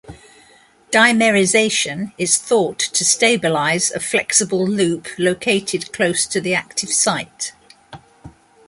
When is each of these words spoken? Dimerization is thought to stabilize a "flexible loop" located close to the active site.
Dimerization 0.91 2.11
is 2.17 2.39
thought 2.39 2.79
to 2.79 3.05
stabilize 3.05 3.91
a 3.91 3.99
"flexible 3.99 4.65
loop" 4.65 5.07
located 5.19 5.93
close 5.93 6.25
to 6.25 6.41
the 6.41 6.55
active 6.55 6.91
site. 6.91 7.53